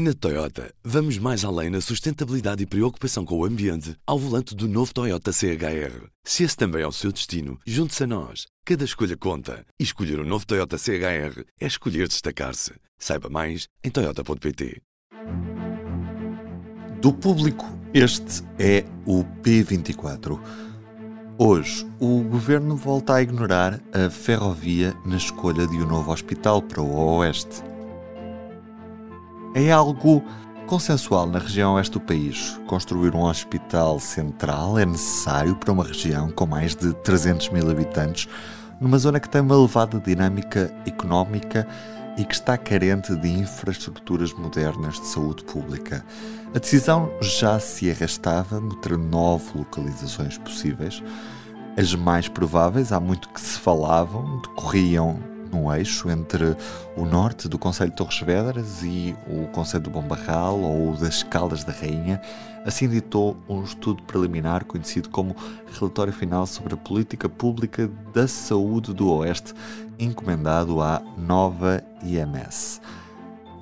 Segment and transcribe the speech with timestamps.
[0.00, 4.68] Na Toyota, vamos mais além na sustentabilidade e preocupação com o ambiente ao volante do
[4.68, 6.06] novo Toyota CHR.
[6.22, 8.46] Se esse também é o seu destino, junte-se a nós.
[8.64, 9.66] Cada escolha conta.
[9.76, 12.74] E escolher o um novo Toyota CHR é escolher destacar-se.
[12.96, 14.80] Saiba mais em Toyota.pt.
[17.02, 20.40] Do público, este é o P24.
[21.36, 26.80] Hoje, o governo volta a ignorar a ferrovia na escolha de um novo hospital para
[26.80, 27.66] o Oeste
[29.54, 30.22] é algo
[30.66, 32.60] consensual na região oeste do país.
[32.66, 38.28] Construir um hospital central é necessário para uma região com mais de 300 mil habitantes,
[38.80, 41.66] numa zona que tem uma elevada dinâmica económica
[42.18, 46.04] e que está carente de infraestruturas modernas de saúde pública.
[46.54, 51.02] A decisão já se arrastava, mostrando nove localizações possíveis.
[51.76, 55.18] As mais prováveis, há muito que se falavam, decorriam
[55.52, 56.56] no eixo entre
[56.96, 61.64] o norte do Conselho de Torres Vedras e o Conselho do Bombarral ou das Caldas
[61.64, 62.20] da Rainha,
[62.64, 65.36] assim ditou um estudo preliminar conhecido como
[65.72, 69.54] Relatório Final sobre a Política Pública da Saúde do Oeste,
[69.98, 72.80] encomendado à nova IMS.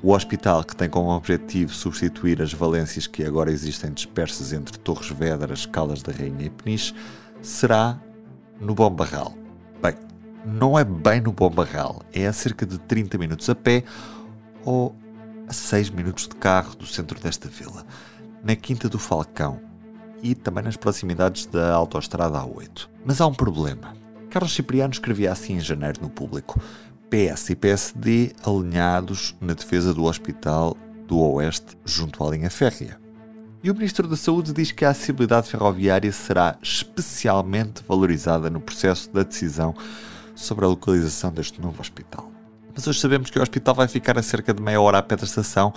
[0.03, 5.09] O hospital, que tem como objetivo substituir as valências que agora existem dispersas entre Torres
[5.09, 6.95] Vedras, Caldas da Rainha e Peniche,
[7.43, 7.99] será
[8.61, 9.33] no Bombarral.
[9.33, 9.46] Bem,
[10.47, 13.83] não é bem no Bom Barral, é a cerca de 30 minutos a pé
[14.65, 14.95] ou
[15.49, 17.85] a 6 minutos de carro do centro desta vila,
[18.45, 19.61] na Quinta do Falcão
[20.23, 22.89] e também nas proximidades da Autostrada A8.
[23.05, 23.95] Mas há um problema.
[24.31, 26.61] Carlos Cipriano escrevia assim em janeiro no público:
[27.11, 30.77] PS e PSD alinhados na defesa do Hospital
[31.09, 33.01] do Oeste junto à linha férrea.
[33.65, 39.13] E o Ministro da Saúde diz que a acessibilidade ferroviária será especialmente valorizada no processo
[39.13, 39.75] da decisão
[40.37, 42.31] sobre a localização deste novo hospital.
[42.73, 45.17] Mas hoje sabemos que o hospital vai ficar a cerca de meia hora a pé
[45.17, 45.73] da estação,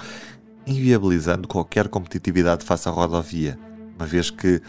[0.68, 3.58] inviabilizando qualquer competitividade face à rodovia,
[3.96, 4.62] uma vez que,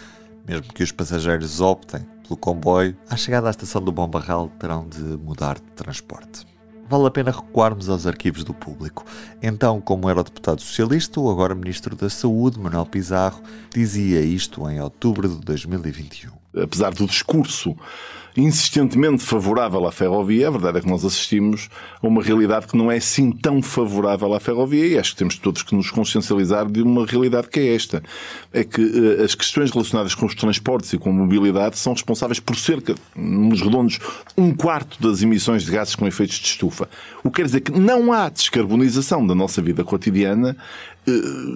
[0.47, 4.89] mesmo que os passageiros optem pelo comboio, à chegada à estação do Bom Barral terão
[4.89, 6.47] de mudar de transporte.
[6.89, 9.05] Vale a pena recuarmos aos arquivos do público.
[9.41, 13.41] Então, como era o deputado socialista, o agora Ministro da Saúde, Manuel Pizarro,
[13.73, 16.40] dizia isto em outubro de 2021.
[16.55, 17.77] Apesar do discurso
[18.37, 21.69] insistentemente favorável à ferrovia, a verdade é que nós assistimos
[22.03, 25.37] a uma realidade que não é assim tão favorável à ferrovia e acho que temos
[25.39, 28.03] todos que nos consciencializar de uma realidade que é esta.
[28.53, 32.41] É que uh, as questões relacionadas com os transportes e com a mobilidade são responsáveis
[32.41, 33.99] por cerca, nos redondos,
[34.37, 36.89] um quarto das emissões de gases com efeitos de estufa.
[37.25, 40.57] O que quer dizer que não há descarbonização da nossa vida cotidiana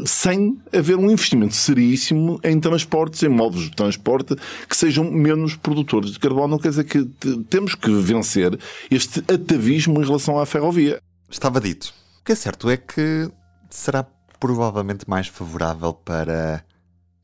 [0.06, 4.36] sem haver um investimento seríssimo em transportes, em modos de transporte
[4.68, 6.58] que sejam menos produtores de carbono.
[6.58, 7.04] Quer dizer que
[7.48, 8.58] temos que vencer
[8.90, 11.00] este atavismo em relação à ferrovia.
[11.30, 11.92] Estava dito.
[12.20, 13.30] O que é certo é que
[13.68, 14.06] será
[14.40, 16.64] provavelmente mais favorável para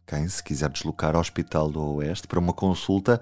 [0.07, 3.21] quem se quiser deslocar ao Hospital do Oeste para uma consulta,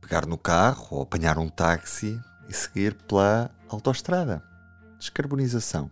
[0.00, 4.42] pegar no carro ou apanhar um táxi e seguir pela autoestrada.
[4.98, 5.90] Descarbonização.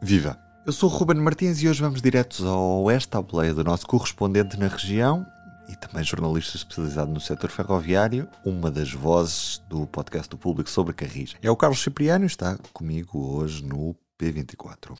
[0.00, 0.47] Viva!
[0.68, 3.86] Eu sou o Ruben Martins e hoje vamos diretos ao oeste, à boleia do nosso
[3.86, 5.26] correspondente na região
[5.66, 10.92] e também jornalista especializado no setor ferroviário, uma das vozes do podcast do público sobre
[10.92, 11.34] Carris.
[11.40, 14.92] É o Carlos Cipriano e está comigo hoje no P24.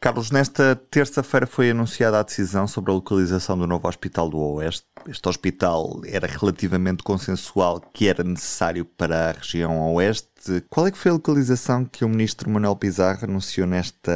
[0.00, 4.86] Carlos, nesta terça-feira foi anunciada a decisão sobre a localização do novo Hospital do Oeste.
[5.06, 10.64] Este hospital era relativamente consensual que era necessário para a região Oeste.
[10.68, 14.12] Qual é que foi a localização que o ministro Manuel Pizarro anunciou nesta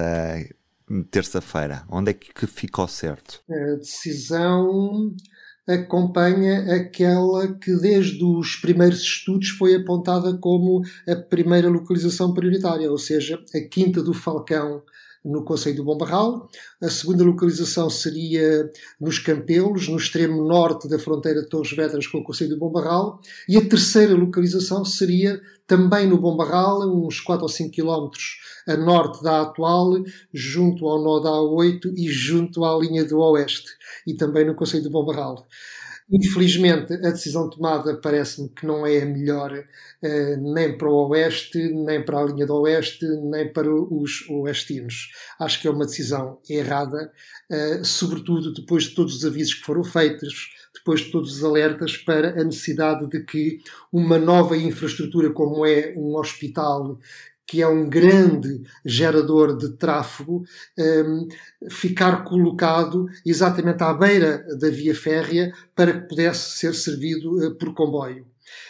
[1.10, 1.84] terça-feira?
[1.88, 3.40] Onde é que ficou certo?
[3.50, 5.14] A decisão
[5.68, 12.98] acompanha aquela que desde os primeiros estudos foi apontada como a primeira localização prioritária, ou
[12.98, 14.82] seja, a Quinta do Falcão
[15.25, 16.48] no Conselho do Bombarral.
[16.82, 18.70] A segunda localização seria
[19.00, 23.20] nos Campelos, no extremo norte da fronteira de Torres Vedras com o Conselho do Bombarral.
[23.48, 29.22] E a terceira localização seria também no Bombarral, uns 4 ou 5 quilómetros a norte
[29.22, 29.92] da atual,
[30.32, 33.71] junto ao nó da A8 e junto à linha do Oeste,
[34.06, 35.47] e também no Conselho do Bombarral.
[36.12, 41.57] Infelizmente, a decisão tomada parece-me que não é a melhor uh, nem para o Oeste,
[41.72, 45.12] nem para a linha do Oeste, nem para os oestinos.
[45.39, 47.12] Acho que é uma decisão errada,
[47.48, 51.97] uh, sobretudo depois de todos os avisos que foram feitos, depois de todos os alertas
[51.97, 53.60] para a necessidade de que
[53.92, 56.98] uma nova infraestrutura, como é um hospital
[57.50, 60.44] que é um grande gerador de tráfego,
[60.78, 61.26] um,
[61.68, 67.74] ficar colocado exatamente à beira da via férrea para que pudesse ser servido uh, por
[67.74, 68.24] comboio.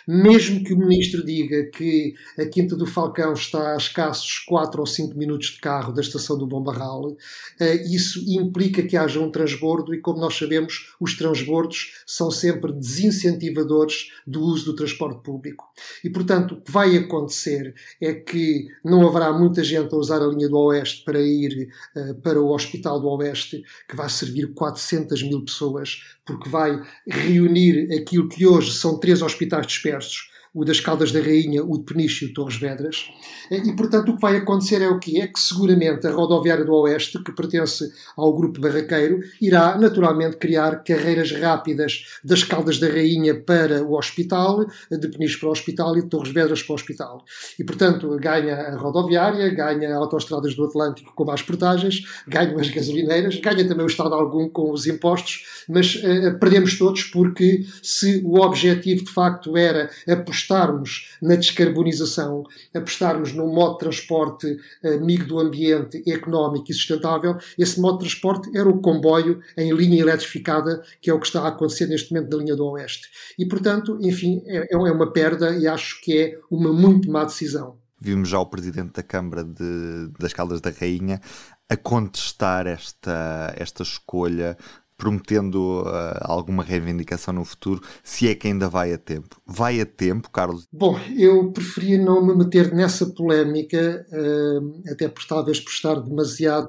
[0.06, 4.86] Mesmo que o Ministro diga que a Quinta do Falcão está a escassos 4 ou
[4.86, 7.16] 5 minutos de carro da estação do Bom Barral,
[7.60, 12.72] eh, isso implica que haja um transbordo e, como nós sabemos, os transbordos são sempre
[12.72, 15.64] desincentivadores do uso do transporte público.
[16.04, 20.26] E, portanto, o que vai acontecer é que não haverá muita gente a usar a
[20.26, 25.22] linha do Oeste para ir uh, para o Hospital do Oeste, que vai servir 400
[25.22, 31.12] mil pessoas, porque vai reunir aquilo que hoje são três hospitais dispersos o das Caldas
[31.12, 33.08] da Rainha, o de Peniche e o Torres Vedras.
[33.50, 35.20] E, portanto, o que vai acontecer é o quê?
[35.20, 40.82] É que seguramente a rodoviária do Oeste, que pertence ao grupo barraqueiro, irá naturalmente criar
[40.82, 46.02] carreiras rápidas das Caldas da Rainha para o hospital, de Peniche para o hospital e
[46.02, 47.24] de Torres Vedras para o hospital.
[47.56, 53.36] E, portanto, ganha a rodoviária, ganha autoestradas do Atlântico com mais portagens, ganham as gasolineiras,
[53.36, 58.40] ganha também o Estado algum com os impostos, mas uh, perdemos todos porque se o
[58.40, 62.44] objetivo de facto era apostar apostarmos na descarbonização,
[62.74, 68.04] apostarmos num modo de transporte eh, amigo do ambiente, económico e sustentável, esse modo de
[68.04, 72.12] transporte era o comboio em linha eletrificada, que é o que está a acontecer neste
[72.12, 73.08] momento na linha do Oeste.
[73.38, 77.78] E, portanto, enfim, é, é uma perda e acho que é uma muito má decisão.
[78.00, 81.20] Vimos já o Presidente da Câmara de, das Caldas da Rainha
[81.68, 84.56] a contestar esta, esta escolha
[85.00, 89.40] prometendo uh, alguma reivindicação no futuro, se é que ainda vai a tempo.
[89.46, 90.68] Vai a tempo, Carlos?
[90.70, 96.68] Bom, eu preferia não me meter nessa polémica, uh, até por talvez por estar demasiado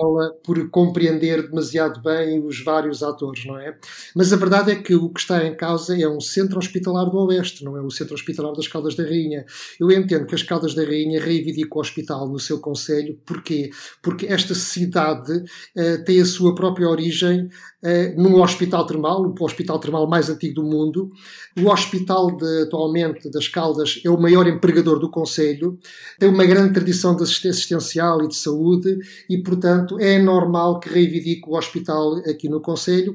[0.00, 3.76] ela por compreender demasiado bem os vários atores, não é?
[4.14, 7.18] Mas a verdade é que o que está em causa é um centro hospitalar do
[7.18, 9.44] Oeste, não é o centro hospitalar das Caldas da Rainha.
[9.78, 13.70] Eu entendo que as Caldas da Rainha reivindicam o hospital no seu conselho, porquê?
[14.02, 19.78] Porque esta cidade uh, tem a sua própria origem uh, num hospital termal, o hospital
[19.78, 21.10] termal mais antigo do mundo.
[21.58, 25.78] O hospital de, atualmente das Caldas é o maior empregador do conselho,
[26.18, 28.98] tem uma grande tradição de assistência assistencial e de saúde
[29.28, 33.14] e, portanto, portanto, é normal que reivindique o hospital aqui no Conselho,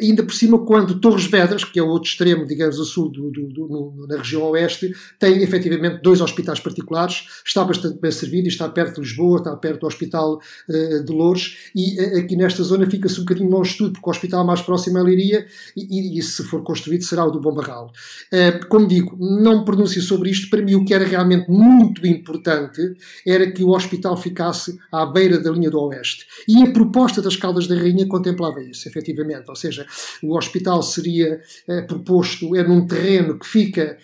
[0.00, 3.30] ainda por cima quando Torres Vedras, que é o outro extremo, digamos, a sul do,
[3.30, 8.68] do, do, na região oeste, tem efetivamente dois hospitais particulares, está bastante bem servido está
[8.68, 10.38] perto de Lisboa, está perto do Hospital
[10.68, 14.08] uh, de Lourdes, e uh, aqui nesta zona fica-se um bocadinho longe de tudo, porque
[14.08, 15.46] o hospital mais próximo é Liria,
[15.76, 17.90] e, e, e, se for construído será o do Bom Barral.
[18.32, 22.06] Uh, como digo, não me pronuncio sobre isto, para mim o que era realmente muito
[22.06, 22.94] importante
[23.26, 26.13] era que o hospital ficasse à beira da linha do Oeste.
[26.46, 29.48] E a proposta das Caldas da Rainha contemplava isso, efetivamente.
[29.48, 29.86] Ou seja,
[30.22, 33.96] o hospital seria é, proposto, é num terreno que fica,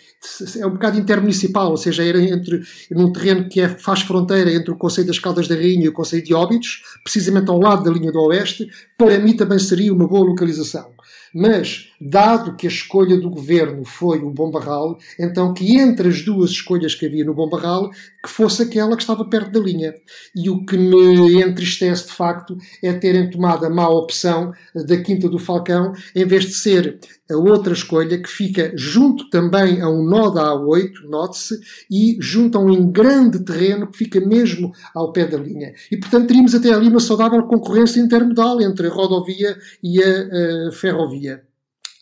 [0.58, 4.70] é um bocado intermunicipal, ou seja, era entre, num terreno que é, faz fronteira entre
[4.70, 7.90] o Conselho das Caldas da Rainha e o Conselho de Óbidos, precisamente ao lado da
[7.90, 8.68] linha do Oeste.
[8.96, 10.92] Para mim também seria uma boa localização.
[11.34, 16.22] Mas, dado que a escolha do governo foi o Bom Barral, então que entre as
[16.22, 17.90] duas escolhas que havia no Bom Barral,
[18.22, 19.94] que fosse aquela que estava perto da linha.
[20.34, 25.28] E o que me entristece, de facto, é terem tomado a má opção da Quinta
[25.28, 26.98] do Falcão, em vez de ser
[27.30, 31.60] a outra escolha que fica junto também a um nó da A8, note-se,
[31.90, 35.72] e junto a um grande terreno que fica mesmo ao pé da linha.
[35.90, 40.72] E, portanto, teríamos até ali uma saudável concorrência intermodal entre a rodovia e a, a
[40.72, 41.49] ferrovia.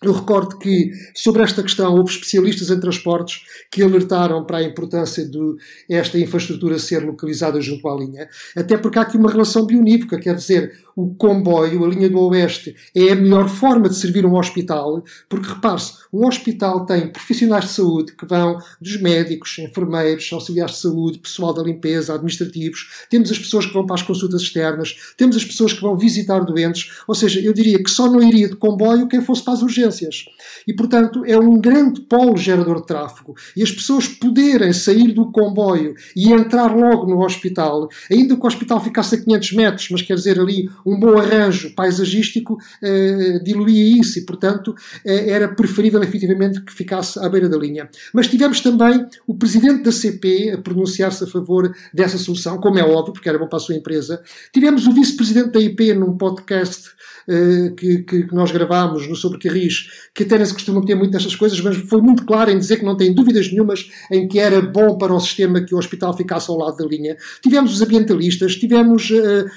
[0.01, 5.29] Eu recordo que, sobre esta questão, houve especialistas em transportes que alertaram para a importância
[5.29, 5.57] de
[5.91, 10.37] esta infraestrutura ser localizada junto à linha, até porque há aqui uma relação bionívoca, quer
[10.37, 15.05] dizer, o comboio, a linha do Oeste, é a melhor forma de servir um hospital,
[15.29, 20.81] porque repare-se, um hospital tem profissionais de saúde que vão dos médicos, enfermeiros, auxiliares de
[20.81, 25.37] saúde, pessoal da limpeza, administrativos, temos as pessoas que vão para as consultas externas, temos
[25.37, 28.57] as pessoas que vão visitar doentes, ou seja, eu diria que só não iria de
[28.57, 30.25] comboio quem fosse para as urgências.
[30.67, 33.37] E, portanto, é um grande polo gerador de tráfego.
[33.57, 38.47] E as pessoas poderem sair do comboio e entrar logo no hospital, ainda que o
[38.47, 44.01] hospital ficasse a 500 metros, mas quer dizer ali um bom arranjo paisagístico eh, diluía
[44.01, 47.89] isso e, portanto, eh, era preferível efetivamente que ficasse à beira da linha.
[48.13, 52.83] Mas tivemos também o presidente da CP a pronunciar-se a favor dessa solução, como é
[52.83, 54.23] óbvio, porque era bom para a sua empresa.
[54.53, 56.89] Tivemos o vice-presidente da IP num podcast
[57.29, 61.13] uh, que, que, nós gravámos no Sobre Carris, que até não se costuma ter muito
[61.13, 64.39] destas coisas, mas foi muito claro em dizer que não tem dúvidas nenhumas em que
[64.39, 67.17] era bom para o sistema que o hospital ficasse ao lado da linha.
[67.43, 69.11] Tivemos os ambientalistas, tivemos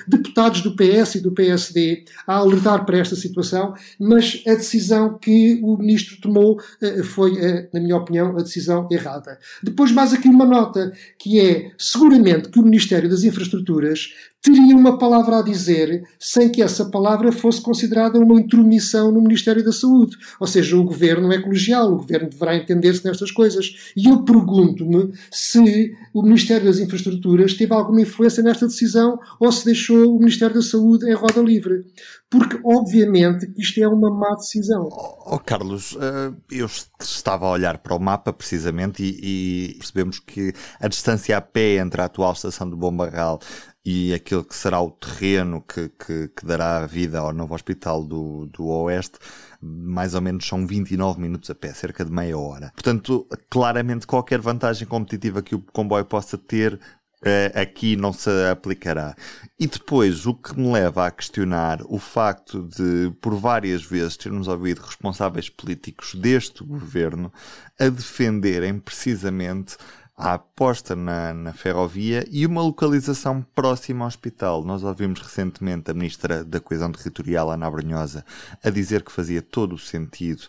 [0.07, 5.59] deputados do PS e do PSD a alertar para esta situação, mas a decisão que
[5.63, 7.33] o ministro tomou uh, foi,
[7.73, 9.37] na minha opinião, a decisão errada.
[9.63, 14.98] Depois, mais aqui uma nota, que é seguramente que o Ministério das Infraestruturas teria uma
[14.98, 20.17] palavra a dizer sem que essa palavra fosse considerada uma intromissão no Ministério da Saúde.
[20.39, 23.91] Ou seja, o governo é colegial, o governo deverá entender-se nestas coisas.
[23.95, 29.63] E eu pergunto-me se o Ministério das Infraestruturas teve alguma influência nesta decisão ou se
[29.63, 31.86] deixou o Ministério da Saúde em roda livre.
[32.29, 34.88] Porque, obviamente, isto é uma má decisão.
[34.89, 36.67] Oh, Carlos, eh, eu
[36.98, 41.75] estava a olhar para o mapa precisamente e, e percebemos que a distância a pé
[41.75, 43.41] entre a atual estação do Bombarral
[43.83, 48.45] e aquele que será o terreno que, que, que, dará vida ao novo hospital do,
[48.47, 49.17] do Oeste,
[49.59, 52.71] mais ou menos são 29 minutos a pé, cerca de meia hora.
[52.73, 56.79] Portanto, claramente qualquer vantagem competitiva que o comboio possa ter
[57.23, 59.15] Uh, aqui não se aplicará.
[59.59, 64.47] E depois, o que me leva a questionar o facto de, por várias vezes, termos
[64.47, 67.31] ouvido responsáveis políticos deste governo
[67.79, 69.77] a defenderem precisamente
[70.21, 74.63] a aposta na, na, ferrovia e uma localização próxima ao hospital.
[74.63, 78.23] Nós ouvimos recentemente a Ministra da Coesão Territorial, Ana Brunhosa,
[78.63, 80.43] a dizer que fazia todo o sentido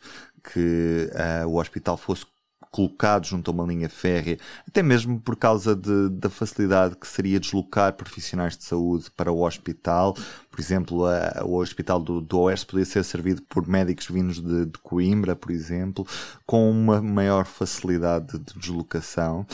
[0.45, 2.27] que uh, o hospital fosse
[2.71, 4.39] colocado junto a uma linha férrea,
[4.69, 9.43] até mesmo por causa de, da facilidade que seria deslocar profissionais de saúde para o
[9.43, 10.17] hospital,
[10.53, 14.67] por exemplo, a, o Hospital do, do Oeste podia ser servido por médicos vindos de,
[14.67, 16.07] de, Coimbra, por exemplo,
[16.45, 19.47] com uma maior facilidade de deslocação.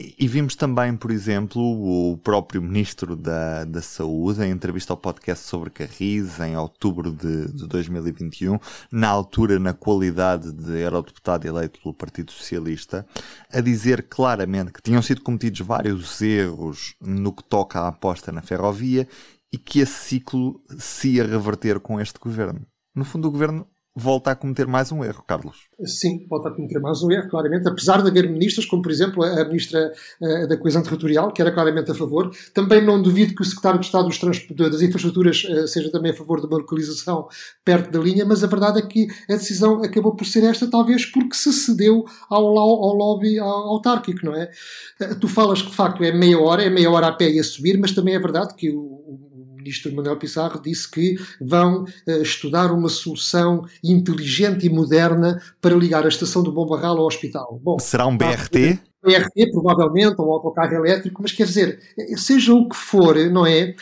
[0.00, 4.96] E, e, vimos também, por exemplo, o próprio Ministro da, da Saúde, em entrevista ao
[4.96, 8.58] podcast sobre Carris, em outubro de, de 2021,
[8.90, 13.06] na altura, na qualidade de eurodeputado eleito pelo Partido Socialista,
[13.52, 18.40] a dizer claramente que tinham sido cometidos vários erros no que toca à aposta na
[18.40, 19.06] ferrovia
[19.52, 22.66] e que esse ciclo se ia reverter com este governo.
[22.94, 25.56] No fundo, o governo volta a cometer mais um erro, Carlos.
[25.82, 27.66] Sim, volta a cometer mais um erro, claramente.
[27.66, 31.50] Apesar de haver ministras, como por exemplo a ministra uh, da Coesão Territorial, que era
[31.50, 35.90] claramente a favor, também não duvido que o secretário de Estado das Infraestruturas uh, seja
[35.90, 37.26] também a favor de uma localização
[37.64, 41.06] perto da linha, mas a verdade é que a decisão acabou por ser esta, talvez
[41.06, 44.50] porque se cedeu ao, ao lobby autárquico, não é?
[45.00, 47.40] Uh, tu falas que de facto é meia hora, é meia hora a pé e
[47.40, 49.35] a subir, mas também é verdade que o
[49.66, 56.04] ministro Manuel Pissarro disse que vão uh, estudar uma solução inteligente e moderna para ligar
[56.04, 57.60] a estação do Bom Barral ao hospital.
[57.62, 58.78] Bom, Será um BRT?
[59.02, 61.80] BRT, provavelmente, ou um autocarro elétrico, mas quer dizer,
[62.16, 63.74] seja o que for, não é?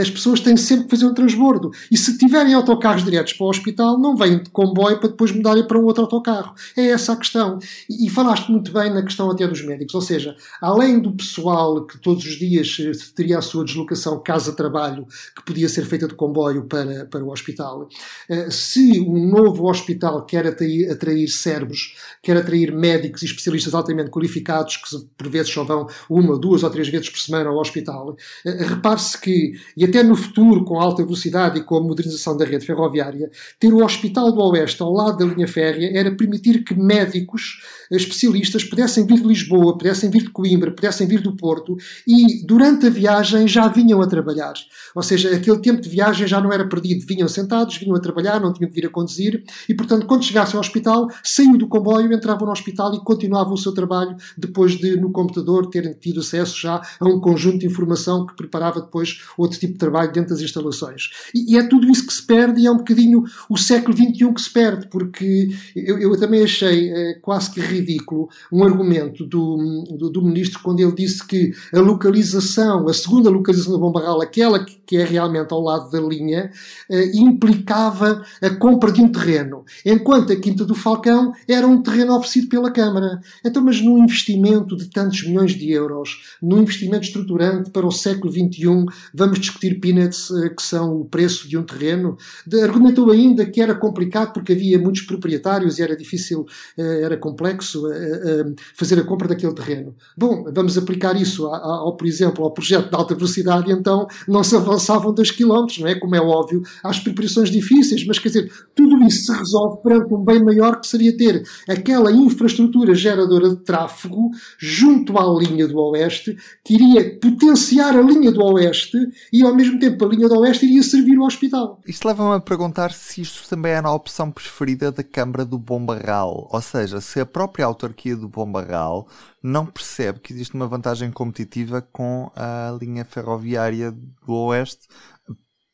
[0.00, 1.70] As pessoas têm sempre que fazer um transbordo.
[1.90, 5.66] E se tiverem autocarros diretos para o hospital, não vêm de comboio para depois mudarem
[5.66, 6.54] para um outro autocarro.
[6.76, 7.58] É essa a questão.
[7.88, 9.94] E, e falaste muito bem na questão até dos médicos.
[9.94, 15.06] Ou seja, além do pessoal que todos os dias eh, teria a sua deslocação casa-trabalho,
[15.36, 17.88] que podia ser feita de comboio para, para o hospital,
[18.28, 24.10] eh, se um novo hospital quer atrair, atrair cérebros, quer atrair médicos e especialistas altamente
[24.10, 28.16] qualificados, que por vezes só vão uma, duas ou três vezes por semana ao hospital,
[28.44, 32.44] eh, repare-se que e até no futuro, com alta velocidade e com a modernização da
[32.44, 36.74] rede ferroviária, ter o Hospital do Oeste ao lado da linha férrea era permitir que
[36.74, 42.44] médicos especialistas pudessem vir de Lisboa, pudessem vir de Coimbra, pudessem vir do Porto e
[42.46, 44.54] durante a viagem já vinham a trabalhar.
[44.94, 47.04] Ou seja, aquele tempo de viagem já não era perdido.
[47.06, 50.54] Vinham sentados, vinham a trabalhar, não tinham que vir a conduzir e, portanto, quando chegassem
[50.54, 54.96] ao hospital, saíam do comboio, entravam no hospital e continuavam o seu trabalho depois de,
[54.96, 59.58] no computador, terem tido acesso já a um conjunto de informação que preparava depois outro
[59.58, 61.10] tipo de trabalho dentro das instalações.
[61.34, 64.32] E, e é tudo isso que se perde e é um bocadinho o século XXI
[64.32, 69.84] que se perde, porque eu, eu também achei é, quase que ridículo um argumento do,
[69.98, 74.64] do, do, ministro quando ele disse que a localização, a segunda localização da Bombarral, aquela
[74.64, 76.50] que, que é realmente ao lado da linha,
[76.90, 82.14] é, implicava a compra de um terreno, enquanto a Quinta do Falcão era um terreno
[82.16, 83.20] oferecido pela Câmara.
[83.44, 88.32] Então, mas num investimento de tantos milhões de euros, num investimento estruturante para o século
[88.32, 92.16] XXI, vamos discutir peanuts, eh, que são o preço de um terreno.
[92.62, 96.46] argumentou ainda que era complicado porque havia muitos proprietários e era difícil,
[96.76, 99.94] eh, era complexo eh, fazer a compra daquele terreno.
[100.16, 104.56] Bom, vamos aplicar isso ao, por exemplo, ao projeto de alta velocidade, então não se
[104.56, 105.94] avançavam 2 km, não é?
[105.94, 110.24] Como é óbvio, às preparações difíceis, mas quer dizer, tudo isso se resolve perante um
[110.24, 116.36] bem maior que seria ter aquela infraestrutura geradora de tráfego junto à linha do Oeste,
[116.64, 118.98] que iria potenciar a linha do Oeste
[119.32, 121.80] e ao mesmo tempo a linha do Oeste iria servir o hospital.
[121.86, 126.48] Isto leva-me a perguntar se isto também era a opção preferida da Câmara do Bombarral,
[126.50, 129.06] ou seja, se a própria autarquia do Bombarral
[129.42, 134.86] não percebe que existe uma vantagem competitiva com a linha ferroviária do Oeste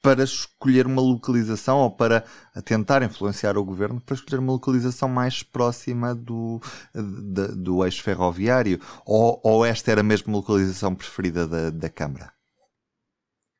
[0.03, 2.25] para escolher uma localização ou para
[2.65, 6.61] tentar influenciar o governo para escolher uma localização mais próxima do,
[6.95, 8.81] de, do eixo ferroviário?
[9.05, 12.38] Ou, ou esta era mesmo a localização preferida da, da Câmara?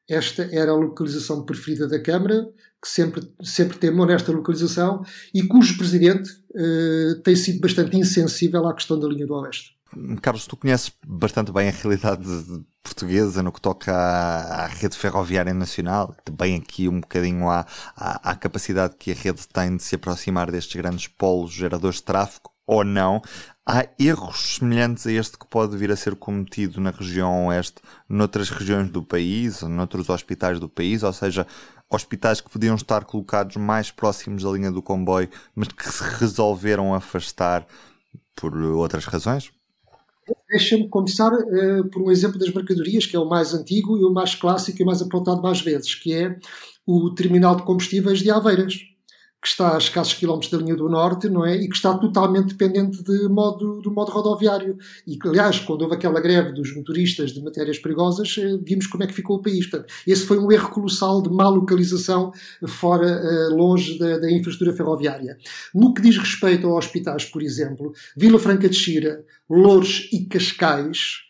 [0.09, 2.49] Esta era a localização preferida da Câmara,
[2.83, 8.75] que sempre, sempre temou nesta localização e cujo presidente uh, tem sido bastante insensível à
[8.75, 9.77] questão da linha do Oeste.
[10.21, 12.25] Carlos, tu conheces bastante bem a realidade
[12.83, 18.31] portuguesa no que toca à, à rede ferroviária nacional, também aqui um bocadinho à, à,
[18.31, 22.51] à, capacidade que a rede tem de se aproximar destes grandes polos geradores de tráfego,
[22.69, 23.23] ou não.
[23.67, 28.51] Há erros semelhantes a este que pode vir a ser cometido na região oeste, noutras
[28.51, 31.47] regiões do país, ou noutros hospitais do país, ou seja,
[31.91, 36.95] hospitais que podiam estar colocados mais próximos da linha do comboio, mas que se resolveram
[36.95, 37.67] afastar
[38.37, 39.51] por outras razões?
[40.51, 44.13] Deixa-me começar uh, por um exemplo das mercadorias, que é o mais antigo e o
[44.13, 46.39] mais clássico e o mais apontado mais vezes, que é
[46.87, 48.79] o terminal de combustíveis de Aveiras
[49.41, 51.57] que está a escassos quilómetros da linha do Norte, não é?
[51.57, 54.77] E que está totalmente dependente de modo, do modo rodoviário.
[55.07, 59.05] E que, aliás, quando houve aquela greve dos motoristas de matérias perigosas, eh, vimos como
[59.05, 59.67] é que ficou o país.
[59.67, 62.33] Portanto, esse foi um erro colossal de má localização
[62.67, 65.39] fora, eh, longe da, da infraestrutura ferroviária.
[65.73, 71.28] No que diz respeito a hospitais, por exemplo, Vila Franca de Xira, Louros e Cascais,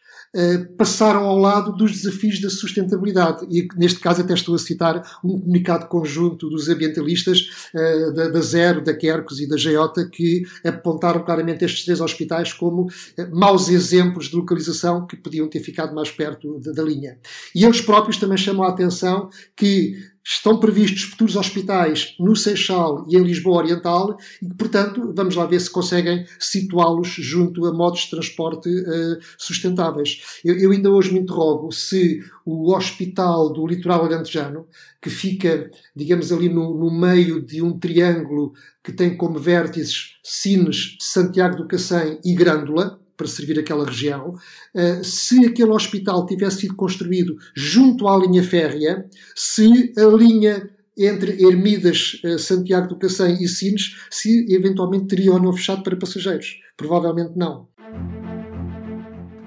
[0.77, 3.47] passaram ao lado dos desafios da sustentabilidade.
[3.51, 8.83] E neste caso até estou a citar um comunicado conjunto dos ambientalistas uh, da, Zero,
[8.83, 12.91] da Quercus e da Geota que apontaram claramente estes três hospitais como uh,
[13.33, 17.19] maus exemplos de localização que podiam ter ficado mais perto da linha.
[17.55, 19.97] E eles próprios também chamam a atenção que
[20.31, 25.59] Estão previstos futuros hospitais no Seixal e em Lisboa Oriental e, portanto, vamos lá ver
[25.59, 30.21] se conseguem situá-los junto a modos de transporte uh, sustentáveis.
[30.45, 34.67] Eu, eu, ainda hoje me interrogo se o hospital do litoral alentejano,
[35.01, 38.53] que fica, digamos, ali no, no meio de um triângulo
[38.85, 45.05] que tem como vértices Sines, Santiago do Cacém e Grândola, para servir aquela região, uh,
[45.05, 52.21] se aquele hospital tivesse sido construído junto à linha férrea, se a linha entre Ermidas,
[52.25, 56.61] uh, Santiago do Cacém e Sines, se eventualmente teria ou não fechado para passageiros.
[56.77, 57.67] Provavelmente não.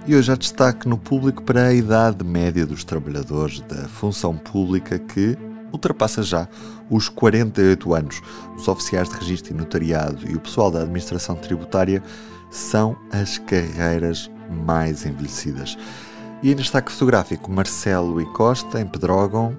[0.06, 5.00] E hoje há destaque no público para a idade média dos trabalhadores da função pública
[5.00, 5.38] que
[5.72, 6.48] ultrapassa já
[6.90, 8.22] os 48 anos.
[8.58, 12.04] Os oficiais de registro e notariado e o pessoal da administração tributária
[12.52, 14.30] são as carreiras
[14.66, 15.78] mais envelhecidas.
[16.44, 19.56] E em destaque fotográfico, Marcelo e Costa, em Pedrógão,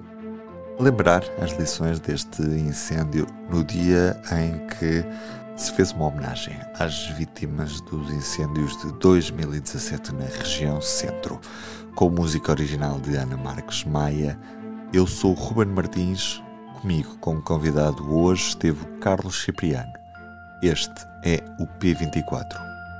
[0.79, 5.03] lembrar as lições deste incêndio no dia em que
[5.55, 11.39] se fez uma homenagem às vítimas dos incêndios de 2017 na região centro,
[11.95, 14.37] com música original de Ana Marques Maia.
[14.91, 16.41] Eu sou Ruben Martins,
[16.81, 19.93] comigo como convidado hoje esteve Carlos Cipriano.
[20.61, 22.72] Este é o P24.